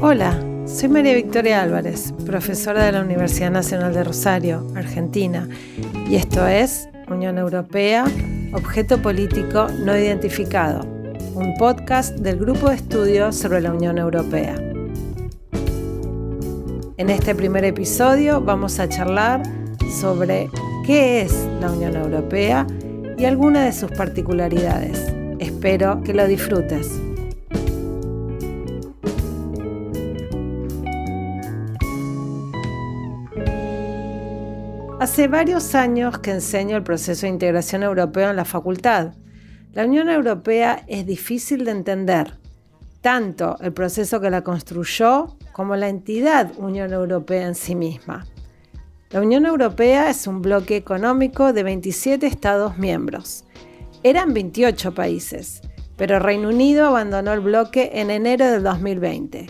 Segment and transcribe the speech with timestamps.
[0.00, 5.48] Hola, soy María Victoria Álvarez, profesora de la Universidad Nacional de Rosario, Argentina,
[6.08, 8.04] y esto es Unión Europea,
[8.52, 10.86] Objeto Político No Identificado,
[11.34, 14.56] un podcast del Grupo de Estudios sobre la Unión Europea.
[16.96, 19.42] En este primer episodio vamos a charlar
[20.00, 20.48] sobre
[20.86, 22.66] qué es la Unión Europea
[23.16, 25.12] y algunas de sus particularidades.
[25.38, 26.90] Espero que lo disfrutes.
[35.04, 39.12] Hace varios años que enseño el proceso de integración europeo en la facultad.
[39.74, 42.38] La Unión Europea es difícil de entender,
[43.02, 48.24] tanto el proceso que la construyó como la entidad Unión Europea en sí misma.
[49.10, 53.44] La Unión Europea es un bloque económico de 27 Estados miembros.
[54.02, 55.60] Eran 28 países,
[55.98, 59.48] pero Reino Unido abandonó el bloque en enero del 2020.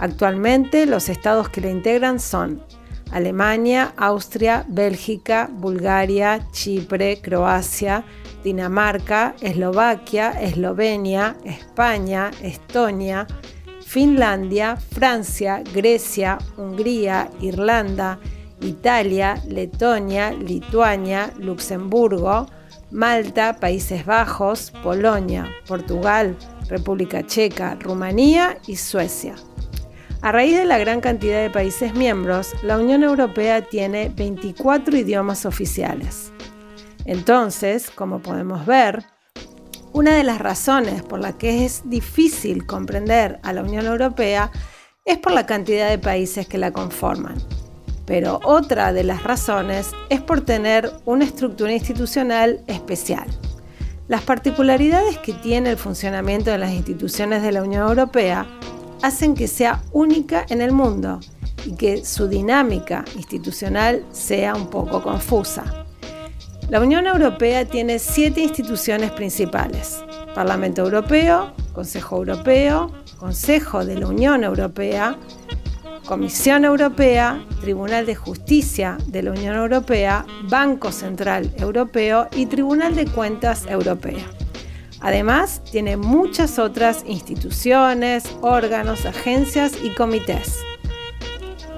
[0.00, 2.62] Actualmente los estados que la integran son
[3.12, 8.04] Alemania, Austria, Bélgica, Bulgaria, Chipre, Croacia,
[8.42, 13.26] Dinamarca, Eslovaquia, Eslovenia, España, Estonia,
[13.84, 18.18] Finlandia, Francia, Grecia, Hungría, Irlanda,
[18.60, 22.46] Italia, Letonia, Lituania, Luxemburgo,
[22.90, 26.36] Malta, Países Bajos, Polonia, Portugal,
[26.68, 29.34] República Checa, Rumanía y Suecia.
[30.22, 35.44] A raíz de la gran cantidad de países miembros, la Unión Europea tiene 24 idiomas
[35.44, 36.30] oficiales.
[37.04, 39.04] Entonces, como podemos ver,
[39.92, 44.52] una de las razones por las que es difícil comprender a la Unión Europea
[45.04, 47.38] es por la cantidad de países que la conforman.
[48.06, 53.26] Pero otra de las razones es por tener una estructura institucional especial.
[54.06, 58.46] Las particularidades que tiene el funcionamiento de las instituciones de la Unión Europea
[59.02, 61.20] hacen que sea única en el mundo
[61.64, 65.84] y que su dinámica institucional sea un poco confusa.
[66.68, 70.02] La Unión Europea tiene siete instituciones principales.
[70.34, 75.18] Parlamento Europeo, Consejo Europeo, Consejo de la Unión Europea,
[76.06, 83.06] Comisión Europea, Tribunal de Justicia de la Unión Europea, Banco Central Europeo y Tribunal de
[83.06, 84.24] Cuentas Europea.
[85.02, 90.60] Además, tiene muchas otras instituciones, órganos, agencias y comités.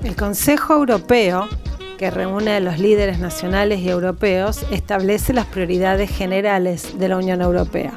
[0.03, 1.49] El Consejo Europeo,
[1.97, 7.41] que reúne a los líderes nacionales y europeos, establece las prioridades generales de la Unión
[7.41, 7.95] Europea.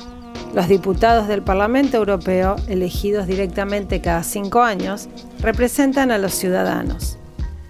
[0.53, 5.09] Los diputados del Parlamento Europeo, elegidos directamente cada cinco años,
[5.41, 7.17] representan a los ciudadanos.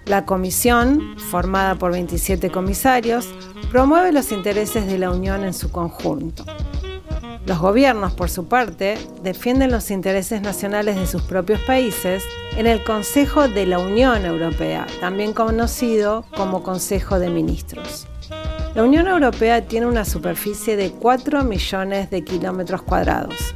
[0.06, 3.28] La Comisión, formada por 27 comisarios,
[3.72, 6.44] promueve los intereses de la Unión en su conjunto.
[7.48, 12.22] Los gobiernos, por su parte, defienden los intereses nacionales de sus propios países
[12.58, 18.06] en el Consejo de la Unión Europea, también conocido como Consejo de Ministros.
[18.74, 23.54] La Unión Europea tiene una superficie de 4 millones de kilómetros cuadrados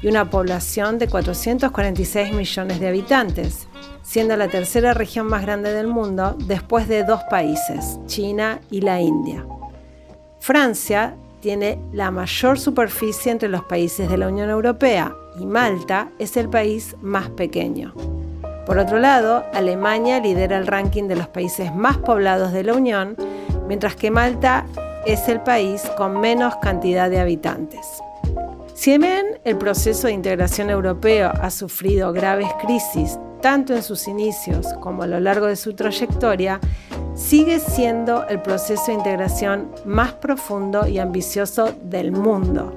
[0.00, 3.68] y una población de 446 millones de habitantes,
[4.02, 9.02] siendo la tercera región más grande del mundo después de dos países, China y la
[9.02, 9.44] India.
[10.40, 16.38] Francia tiene la mayor superficie entre los países de la Unión Europea y Malta es
[16.38, 17.92] el país más pequeño.
[18.64, 23.14] Por otro lado, Alemania lidera el ranking de los países más poblados de la Unión,
[23.68, 24.64] mientras que Malta
[25.04, 27.86] es el país con menos cantidad de habitantes.
[28.72, 34.66] Si bien el proceso de integración europeo ha sufrido graves crisis tanto en sus inicios
[34.80, 36.58] como a lo largo de su trayectoria,
[37.14, 42.72] sigue siendo el proceso de integración más profundo y ambicioso del mundo.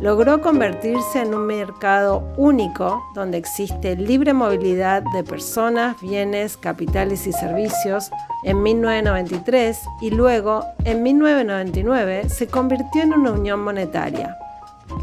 [0.00, 7.32] Logró convertirse en un mercado único donde existe libre movilidad de personas, bienes, capitales y
[7.32, 8.10] servicios
[8.42, 14.36] en 1993 y luego, en 1999, se convirtió en una unión monetaria.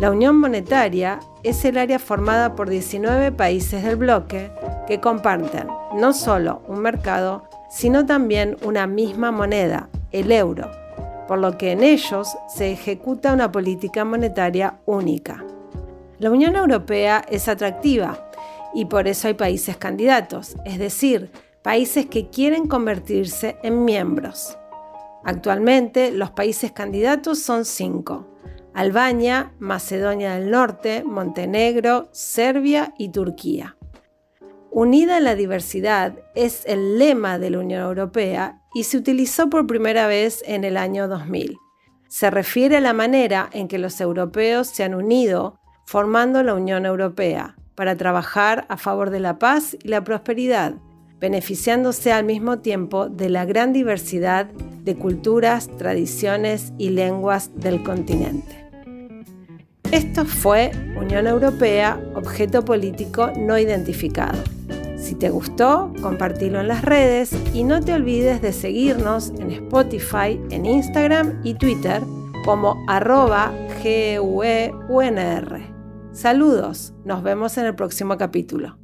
[0.02, 4.52] La unión monetaria es el área formada por 19 países del bloque
[4.85, 10.69] que comparten no solo un mercado, sino también una misma moneda, el euro,
[11.27, 15.43] por lo que en ellos se ejecuta una política monetaria única.
[16.17, 18.29] La Unión Europea es atractiva
[18.73, 21.31] y por eso hay países candidatos, es decir,
[21.61, 24.57] países que quieren convertirse en miembros.
[25.23, 28.27] Actualmente los países candidatos son cinco.
[28.73, 33.75] Albania, Macedonia del Norte, Montenegro, Serbia y Turquía.
[34.71, 39.66] Unida en la diversidad es el lema de la Unión Europea y se utilizó por
[39.66, 41.57] primera vez en el año 2000.
[42.07, 46.85] Se refiere a la manera en que los europeos se han unido formando la Unión
[46.85, 50.75] Europea para trabajar a favor de la paz y la prosperidad,
[51.19, 58.68] beneficiándose al mismo tiempo de la gran diversidad de culturas, tradiciones y lenguas del continente.
[59.91, 64.38] Esto fue Unión Europea, objeto político no identificado.
[64.97, 70.40] Si te gustó, compartilo en las redes y no te olvides de seguirnos en Spotify,
[70.52, 72.03] en Instagram y Twitter
[72.46, 73.52] como arroba
[73.84, 75.59] GUEUNR.
[76.12, 78.78] Saludos, nos vemos en el próximo capítulo.